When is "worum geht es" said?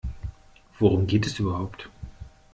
0.79-1.37